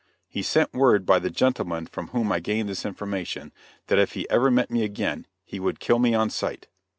[0.27, 3.51] He sent word by the gentleman from whom I gained this information,
[3.85, 6.67] that if he ever met me again he would kill me on sight.